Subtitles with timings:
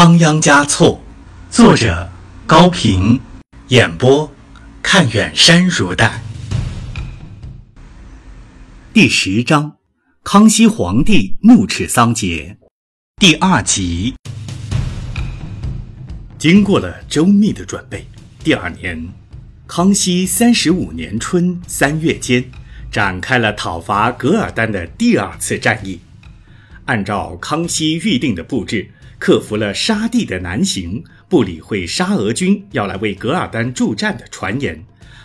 [0.00, 1.02] 仓央嘉措，
[1.50, 2.08] 作者
[2.46, 3.18] 高平，
[3.66, 4.32] 演播
[4.80, 6.22] 看远山如黛。
[8.92, 9.76] 第十章：
[10.22, 12.58] 康熙皇帝怒斥桑杰，
[13.16, 14.14] 第二集。
[16.38, 18.06] 经过了周密的准备，
[18.44, 19.08] 第二年，
[19.66, 22.48] 康熙三十五年春三月间，
[22.92, 25.98] 展开了讨伐噶尔丹的第二次战役。
[26.84, 28.92] 按照康熙预定的布置。
[29.18, 34.82] 克服了沙地的难行，不理会沙俄军要来为噶尔丹助战的传言，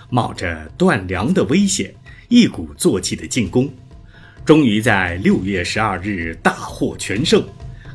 [0.09, 1.93] 冒着断粮的危险，
[2.27, 3.71] 一鼓作气的进攻，
[4.43, 7.45] 终于在六月十二日大获全胜。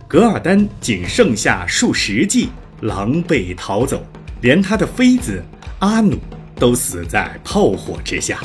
[0.06, 2.48] 噶尔丹仅剩下数十骑，
[2.82, 4.02] 狼狈逃走，
[4.40, 5.42] 连他的妃子
[5.80, 6.16] 阿努
[6.54, 8.40] 都死在炮火之下。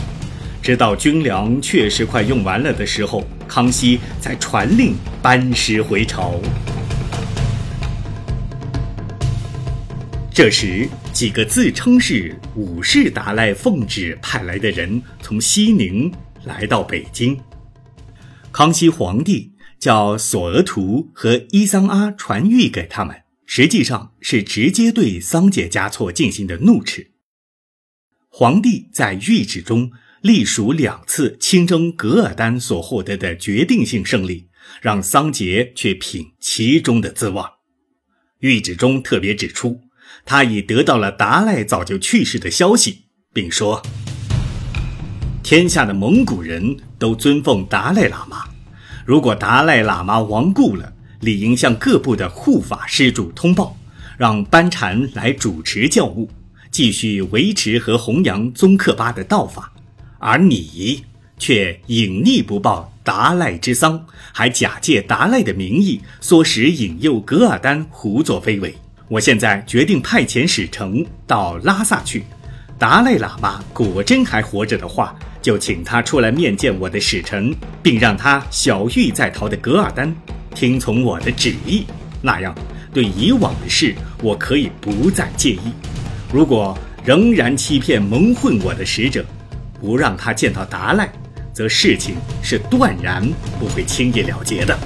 [0.61, 6.41] 直到军粮确实快用完了的时候，康熙才传令班师回朝。
[10.35, 16.11] 这时，几个自称是武士达赖奉旨派来的人从西宁
[16.43, 17.39] 来到北京。
[18.51, 27.11] 康熙皇帝叫索额图和伊桑阿传谕给他们，实际上是直接对桑杰嘉措进行的怒斥。
[28.27, 34.47] 皇帝在谕旨中隶属两次亲征噶尔丹所获得的决定性胜利，
[34.81, 37.39] 让桑杰却品其中的滋味。
[38.41, 39.79] 谕旨中特别指出。
[40.25, 43.81] 他已得到了达赖早就去世的消息，并说
[45.43, 48.45] ：“天下的蒙古人都尊奉达赖喇嘛，
[49.05, 53.77] 如果达赖喇嘛亡故了，理应向各部的护法施主通报，
[54.17, 56.29] 让班禅来主持教务，
[56.71, 59.73] 继续维持和弘扬宗喀巴的道法。
[60.19, 61.03] 而你
[61.37, 68.73] 却隐匿不报达赖之丧，还假借达赖的名义，唆使引诱噶尔丹胡作非为。”
[69.07, 72.23] 我现在决定派遣使臣到拉萨去。
[72.79, 80.13] 达赖喇嘛果真还活着的话，就请他出来面见我的使臣，并让他小玉在逃的噶尔丹，
[80.53, 81.85] 听从我的旨意。
[82.21, 82.53] 那样，
[82.93, 85.71] 对以往的事，我可以不再介意。
[86.33, 89.23] 如果仍然欺骗蒙混我的使者，
[89.79, 91.09] 不让他见到达赖，
[91.53, 93.25] 则事情是断然
[93.59, 94.77] 不会轻易了结的。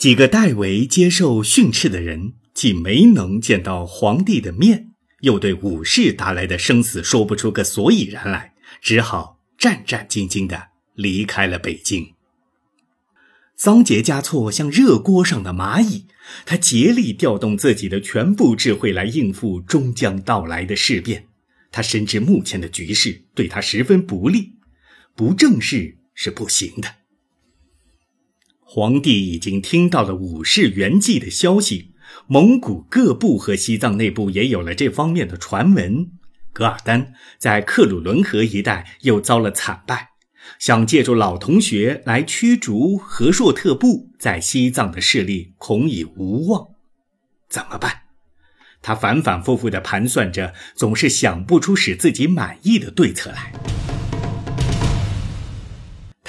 [0.00, 12.14] 几个代为接受训斥的人，既没能见到皇帝的面，又对武士打来的生死说不出个所以然来，只好战战兢兢地离开了北京。
[13.54, 16.06] 桑杰嘉措像热锅上的蚂蚁，
[16.46, 21.26] 他竭力调动自己的全部智慧来应付终将到来的事变。
[21.70, 24.54] 他深知目前的局势对他十分不利，
[25.14, 26.99] 不正视是不行的。
[28.72, 31.90] 皇帝已经听到了武士圆寂的消息，
[32.28, 36.12] 蒙古各部和西藏内部也有了这方面的传闻。
[36.52, 40.10] 噶尔丹在克鲁伦河一带又遭了惨败，
[40.60, 46.68] 想借助老同学来驱逐和硕特部在西藏的势力，恐已无望。
[47.48, 48.02] 怎么办？
[48.80, 53.52] 他反反复复地盘算着，总是想不出使自己满意的对策来。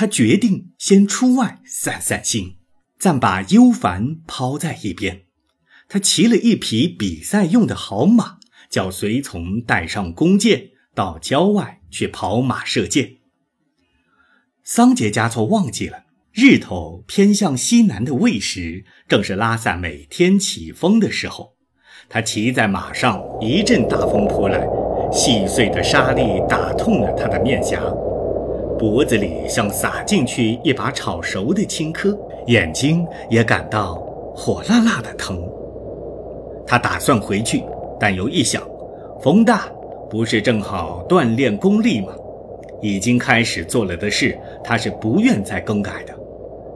[0.02, 2.56] 他决定先出外散散心，
[2.98, 5.26] 暂把忧烦抛在一边。
[5.88, 13.18] 他骑了一匹比赛用的好马，叫随从带上弓箭，到郊外去跑马射箭。
[14.64, 21.58] 桑杰嘉措忘记了，日头偏向西南的未时，正是拉萨每天起风的时候。
[22.10, 24.68] 他骑在马上，一阵大风扑来，
[25.14, 27.80] 细碎的沙粒打痛了他的面颊。
[28.82, 33.94] 脖子里像撒进去一把炒熟的青稞，眼睛也感到
[34.36, 35.40] 火辣辣的疼。
[36.66, 37.64] 他打算回去，
[38.00, 38.64] 但又一想，
[39.22, 39.72] 风大
[40.10, 42.08] 不是正好锻炼功力吗？
[42.82, 46.14] 已经开始做了的事，他是不愿再更改的。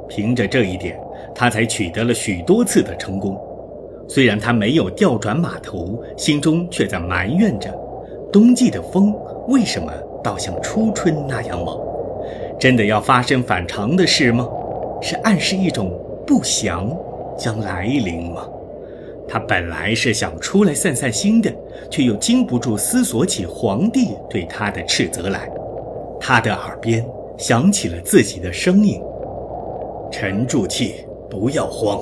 [0.07, 0.95] 凭着这一点，
[1.33, 3.35] 他才取得了许多次的成功。
[4.07, 7.73] 虽然他没有调转马头，心中却在埋怨着：
[8.31, 9.11] 冬季的风
[9.47, 9.91] 为什么
[10.23, 11.83] 倒像初春那样猛？
[12.59, 14.47] 真的要发生反常的事吗？
[15.01, 15.91] 是暗示一种
[16.25, 16.89] 不祥
[17.37, 18.47] 将来临吗？
[19.27, 21.51] 他本来是想出来散散心的，
[21.89, 25.49] 却又禁不住思索起皇帝对他的斥责来。
[26.19, 27.05] 他的耳边
[27.37, 29.01] 响起了自己的声音
[30.11, 31.99] ：“沉住气，不要慌。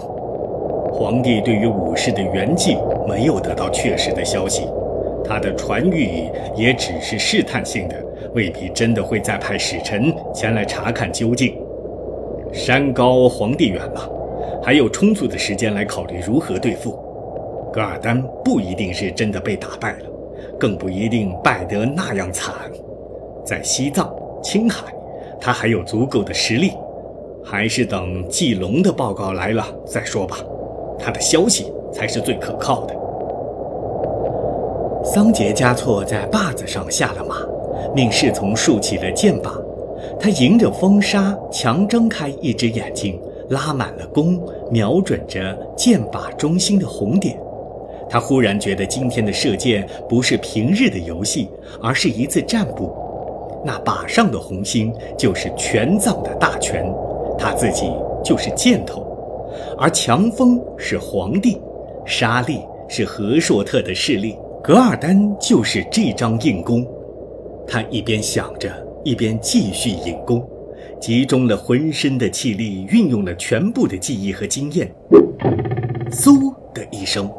[0.91, 2.77] 皇帝对于武士的圆寂
[3.07, 4.67] 没有得到确实的消息，
[5.23, 7.95] 他的传谕也只是试探性的。”
[8.33, 11.55] 未必真的会再派使臣前来查看究竟。
[12.51, 14.11] 山高皇帝远了，
[14.63, 16.97] 还有充足的时间来考虑如何对付。
[17.71, 20.05] 噶尔丹不一定是真的被打败了，
[20.59, 22.55] 更不一定败得那样惨。
[23.45, 24.11] 在西藏、
[24.41, 24.91] 青海，
[25.39, 26.71] 他还有足够的实力。
[27.43, 30.37] 还是等季龙的报告来了再说吧，
[30.97, 32.95] 他的消息才是最可靠的。
[35.13, 37.36] 桑杰嘉措在坝子上下了马，
[37.94, 39.51] 命侍从竖起了箭靶。
[40.19, 47.39] 他迎着风沙，强睁开一只眼睛，拉满了弓，瞄准着箭靶中心的红点。
[48.10, 51.48] 他忽然觉得今天的射箭不是平日的游戏，
[51.80, 52.92] 而是一次战卜。
[53.63, 56.92] 那靶上的红星就是权藏的大权，
[57.38, 57.94] 他自己
[58.24, 59.06] 就是箭头，
[59.77, 61.62] 而强风是皇帝，
[62.04, 66.88] 沙利是和硕特的势力，噶尔丹就是这张硬弓。
[67.68, 68.71] 他一边想着，
[69.04, 70.42] 一边继续引弓，
[71.01, 74.89] 集中了浑身的气力，运用了全部的记忆和经验。
[76.10, 77.30] 嗖的一声，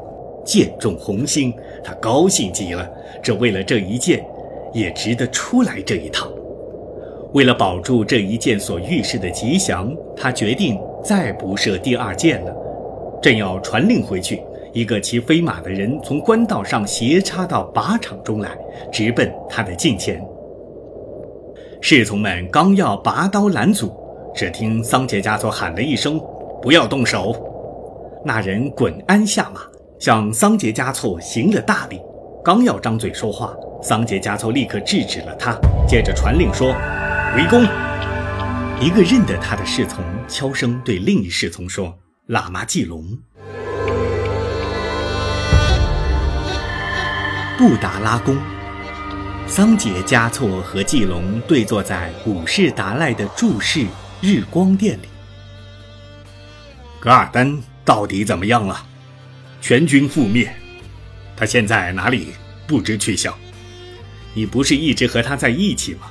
[0.44, 2.86] 箭中红心，他高兴极了。
[3.22, 4.24] 只为了这一箭。
[4.74, 6.28] 也值得出来这一趟。
[7.32, 12.52] 为了保住这一箭所预示的吉祥，他决定再不射第二箭了。
[13.22, 14.42] 正要传令回去，
[14.74, 18.50] 一个骑飞马的人从官道上斜插到靶场中来，
[18.92, 20.20] 直奔他的近前。
[21.80, 23.94] 侍从们刚要拔刀拦阻，
[24.34, 26.20] 只听桑杰加措喊了一声
[26.60, 27.32] ：“不要动手！”
[28.26, 29.60] 那人滚鞍下马，
[30.00, 32.00] 向桑杰加措行了大礼。
[32.42, 35.56] 刚要张嘴说话，桑杰加措立刻制止了他，
[35.86, 36.74] 接着传令说
[37.38, 37.62] ：“围攻！”
[38.82, 41.94] 一个认得他的侍从悄声对另一侍从说
[42.26, 43.04] ：“喇嘛季龙。”
[47.56, 48.36] 布达拉宫，
[49.46, 53.86] 桑杰加措和季龙对坐在五世达赖的住室
[54.20, 55.06] 日光殿里。
[56.98, 58.84] 噶尔丹到底怎么样了？
[59.60, 60.52] 全军覆灭。
[61.36, 62.32] 他现在哪里
[62.66, 63.32] 不知去向？
[64.34, 66.10] 你不是一直和他在一起吗？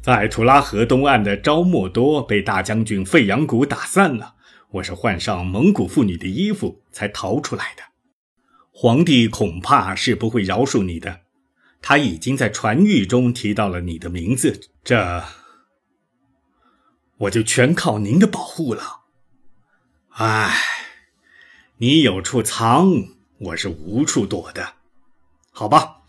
[0.00, 4.32] 在图拉河东岸的昭莫多被大将军费扬古打散了，
[4.70, 7.82] 我是换上蒙古妇女的衣服才逃出来的。
[8.78, 11.22] 皇帝恐怕是不会饶恕你的，
[11.80, 15.24] 他已经在传谕中提到了你的名字，这
[17.16, 19.04] 我就全靠您的保护了。
[20.10, 20.54] 唉，
[21.78, 22.86] 你有处藏。
[23.38, 24.74] 我是无处躲的，
[25.50, 26.02] 好吧，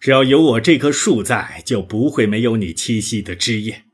[0.00, 3.84] 只要有我这棵树在，就不会没有你栖息的枝叶。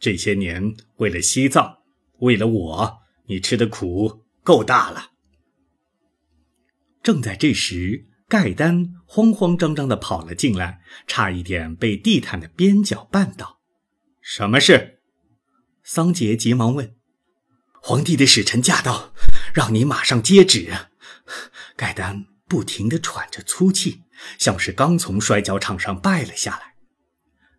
[0.00, 1.78] 这些年为了西藏，
[2.18, 5.11] 为了我，你吃的苦够大了。
[7.02, 13.58] 正在这时，盖丹慌慌张张的跑了进来，差一点被地毯的边角绊倒。
[14.20, 15.00] 什么事？
[15.82, 16.94] 桑杰急忙问。
[17.82, 19.12] 皇帝的使臣驾到，
[19.52, 20.72] 让你马上接旨。
[21.76, 24.02] 盖丹不停地喘着粗气，
[24.38, 26.74] 像是刚从摔跤场上败了下来。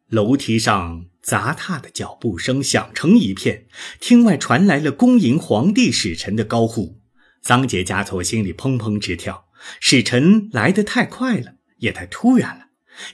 [0.08, 3.68] 楼梯上砸踏的脚步声响成一片，
[4.00, 7.03] 厅外传来了恭迎皇帝使臣的高呼。
[7.44, 9.46] 桑杰加措心里砰砰直跳，
[9.82, 12.68] 使臣来得太快了，也太突然了，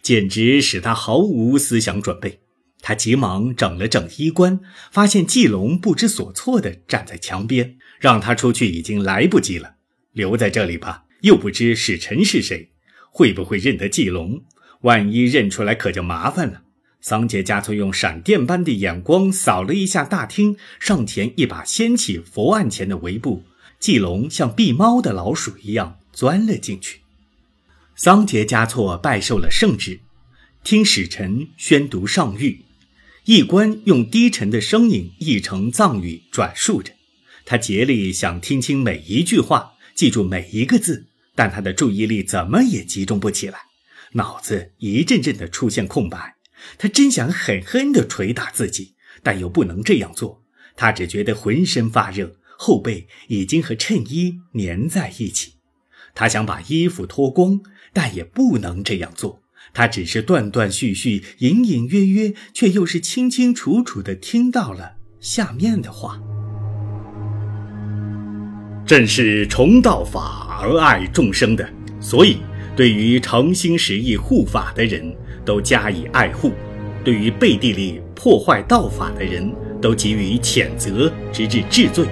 [0.03, 2.41] 简直使他毫无思想准备。
[2.81, 4.59] 他急忙整了整衣冠，
[4.91, 9.77] 发现季龙不知所措地站在墙边，让他出去已经来不及了。
[10.13, 12.69] 留在这里吧，又不知使臣是谁，
[13.11, 14.43] 会不会认得季龙？
[14.81, 16.61] 万一认出来，可就麻烦了。
[17.01, 23.43] 桑杰加措用闪电般的眼光扫了一下大厅，上前一把掀起佛案前的围布，
[23.79, 26.99] 季龙像避猫的老鼠一样钻了进去。
[27.95, 30.01] 桑杰加措拜受了圣旨，
[30.63, 32.59] 听使臣宣读上谕，
[33.25, 36.93] 一官用低沉的声音译成藏语转述着，
[37.45, 39.73] 他竭力想听清每一句话。
[39.95, 43.59] 记住每一个字，但他的注意力怎么也集中不起来，
[44.13, 46.37] 脑子一阵阵的出现空白。
[46.77, 50.41] 他真想狠狠地捶打自己，但又不能这样做。
[50.77, 55.53] 他只觉得浑身发热，后背已经和衬衣粘在一起。
[56.13, 57.61] 他想把衣服脱光，
[57.93, 59.41] 但也不能这样做。
[59.73, 66.21] 他只是断断续续、隐隐约约，却又是清清楚楚地听到了下面的话。
[68.85, 71.67] 朕是崇道法而爱众生的，
[72.01, 72.39] 所以
[72.75, 76.49] 对于诚心实意护法的人都加以爱护；
[77.05, 79.49] 对于背地里破坏道法的人
[79.81, 82.05] 都给予谴责，直至治罪。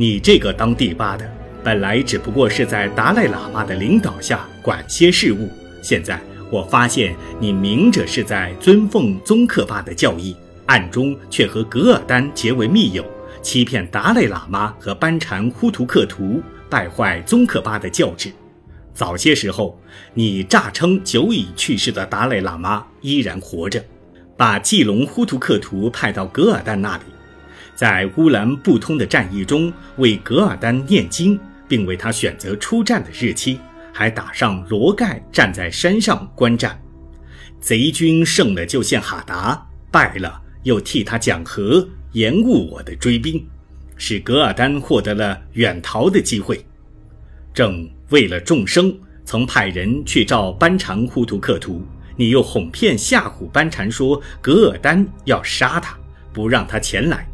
[0.00, 1.28] 你这个当第八的，
[1.64, 5.50] 本来只不过是在达赖喇嘛的领导下管些事务，
[5.82, 6.20] 现在
[6.52, 10.36] 我发现你明着是在尊奉宗喀巴的教义，
[10.66, 13.04] 暗中却和噶尔丹结为密友。
[13.42, 16.40] 欺骗达赖喇嘛和班禅呼图克图，
[16.70, 18.30] 败坏宗喀巴的教制。
[18.94, 19.76] 早些时候，
[20.14, 23.82] 你诈称久已去世的达赖喇嘛依然活着，
[24.36, 27.02] 把季龙呼图克图派到噶尔丹那里，
[27.78, 33.60] 在乌兰布通的战役中为噶尔丹念经，并为他选择出战的日期，
[33.94, 36.76] 还打上罗盖站在山上观战。
[37.60, 43.46] 贼军胜了就献哈达，败了又替他讲和，延误我的追兵，
[43.96, 46.66] 使噶尔丹获得了远逃的机会。
[47.54, 48.92] 正为了众生，
[49.24, 55.96] 曾派人去召班禅呼图克图，你又哄骗吓唬班禅说噶尔丹要杀他，
[56.32, 57.24] 不让他前来。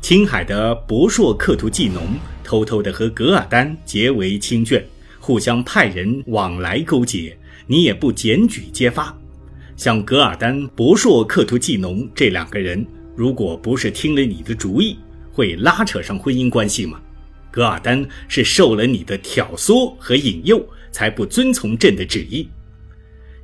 [0.00, 2.02] 青海的博硕克图季农
[2.42, 4.82] 偷偷地和噶尔丹结为亲眷，
[5.18, 7.36] 互相派人往来勾结，
[7.66, 9.14] 你也不检举揭发。
[9.76, 14.96] 像噶尔丹、博硕克图季农这两个人，如果不是听了你的主意，
[15.30, 16.98] 会拉扯上婚姻关系吗？
[17.50, 22.48] 噶尔丹是受了你的挑唆和引诱，才不遵从朕的旨意。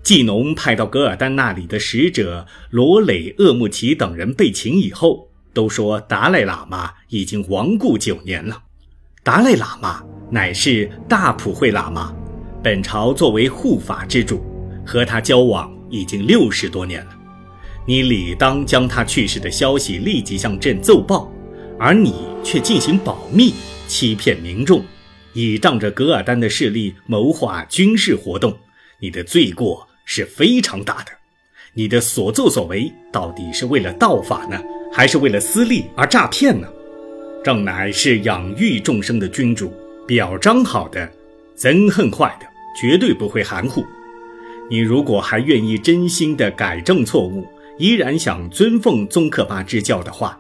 [0.03, 8.63] 季农派到噶尔丹那里的使者罗磊、鄂木齐等人被擒以后，都说达赖喇嘛已经亡故九年了。
[9.23, 12.15] 达赖喇嘛乃是大普惠喇嘛，
[12.63, 14.45] 本朝作为护法之主，
[14.85, 17.17] 和他交往已经六十多年了。
[17.87, 21.31] 你理当将他去世的消息立即向朕奏报，
[21.79, 23.55] 而你却进行保密。
[23.87, 24.83] 欺骗民众，
[25.35, 28.57] 倚仗着噶尔丹的势力谋划军事活动，
[28.99, 31.13] 你的罪过是非常大的。
[31.75, 34.59] 你的所作所为到底是为了道法呢，
[34.97, 36.69] 还是为了私利而诈骗呢？
[37.43, 39.75] 正乃是养育众生的君主，
[40.07, 41.11] 表彰好的，
[41.59, 42.47] 憎恨坏的，
[42.81, 43.85] 绝对不会含糊。
[44.71, 47.45] 你如果还愿意真心的改正错误，
[47.77, 50.39] 依然想尊奉宗喀巴之教的话，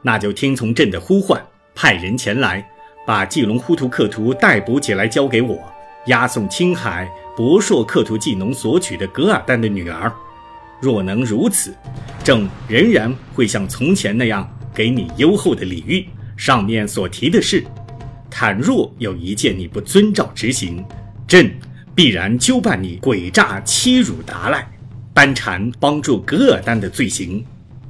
[0.00, 1.38] 那就听从朕的呼唤。
[1.74, 2.66] 派人前来，
[3.06, 5.58] 把季龙呼图克图逮捕起来，交给我，
[6.06, 7.06] 押送青海
[7.36, 10.10] 博硕克图季农所娶的噶尔丹的女儿。
[10.80, 11.74] 若能如此，
[12.22, 16.06] 朕仍然会像从前那样给你优厚的礼遇。
[16.36, 17.64] 上面所提的事，
[18.30, 20.84] 倘若有一件你不遵照执行，
[21.26, 21.50] 朕
[21.94, 24.68] 必然纠办你诡诈欺辱达赖、
[25.14, 27.42] 班禅、帮助噶尔丹的罪行，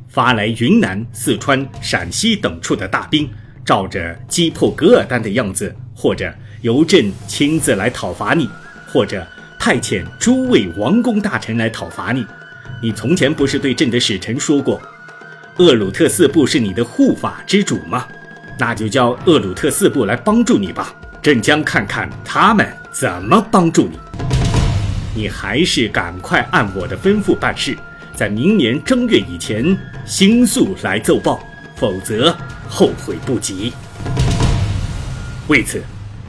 [0.08, 3.28] 发来云南、四川、陕西等处的大兵。
[3.64, 8.48] 照着击破噶尔丹的样子，或者由朕亲自来讨伐你，
[8.86, 9.26] 或者
[9.58, 12.24] 派遣诸位王公大臣来讨伐你。
[12.82, 14.80] 你从前不是对朕的使臣说过，
[15.58, 18.06] 厄鲁特四部是你的护法之主吗？
[18.58, 20.94] 那就叫厄鲁特四部来帮助你吧。
[21.22, 23.98] 朕将看看他们怎么帮助你。
[25.14, 27.76] 你还是赶快按我的吩咐办事，
[28.14, 31.42] 在明年正月以前星宿来奏报，
[31.74, 32.36] 否则。
[32.68, 33.72] 后悔不及。
[35.46, 35.80] 为此，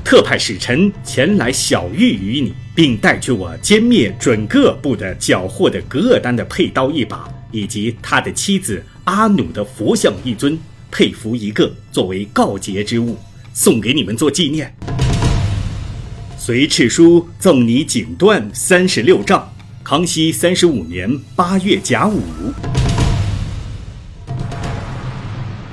[0.08, 10.58] 特派使臣前来晓谕于你，并带去我歼灭准噶部的缴获的噶尔丹的佩刀一把，以及他的妻子阿努的佛像一尊，
[10.90, 13.18] 佩服一个，作为告捷之物，
[13.54, 14.74] 送给你们做纪念。
[16.38, 19.46] 随敕书赠你锦缎三十六丈。
[19.84, 22.22] 康熙三十五年八月甲午。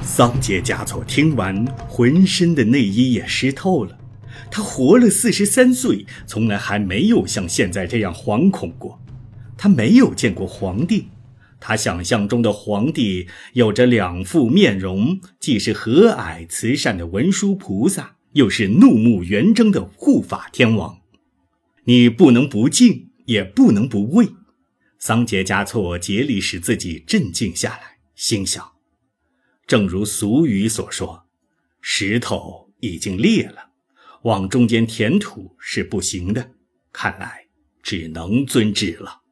[0.02, 3.96] 桑杰嘉措听完，浑身的内衣也湿透了。
[4.50, 9.00] 他活了四十三岁，从来还没有像现在这样惶恐过。
[9.56, 11.08] 他没有见过皇帝，
[11.60, 20.98] 他想象中的皇帝有着两副面容，既是和蔼慈善的文殊菩萨，又是怒目圆睁的护法天王。
[21.84, 24.28] 你不能不敬，也不能不畏。
[24.98, 28.72] 桑杰嘉措竭力使自己镇静下来，心想。
[29.66, 31.24] 正如俗语所说，
[31.80, 33.70] 石头已经裂了，
[34.24, 36.50] 往中间填土是不行的。
[36.92, 37.46] 看来
[37.82, 39.22] 只能遵旨了。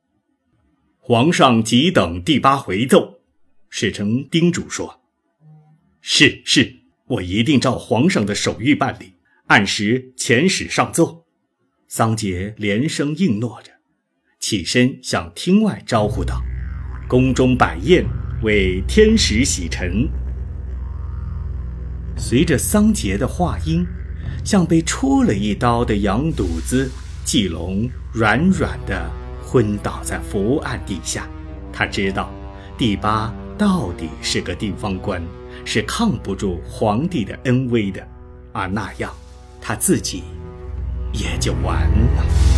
[0.98, 3.20] 皇上急等第八回奏，
[3.68, 5.02] 使臣叮嘱说
[6.02, 9.14] ：“是是，我一定照皇上的手谕办理，
[9.46, 11.24] 按时遣使上奏。”
[11.86, 13.70] 桑杰连声应诺着，
[14.40, 16.42] 起身向厅外招呼道
[17.08, 18.04] ：“宫中摆宴，
[18.42, 20.08] 为天使洗尘。”
[22.18, 23.86] 随着桑杰的话音，
[24.44, 26.90] 像被戳了一刀的羊肚子，
[27.24, 29.10] 季龙软软的
[29.44, 31.26] 昏倒在伏案底下。
[31.72, 32.30] 他知道，
[32.76, 35.22] 第八到底是个地方官，
[35.64, 38.06] 是抗不住皇帝的恩威的，
[38.52, 39.12] 而那样，
[39.60, 40.24] 他自己
[41.12, 42.51] 也就完了。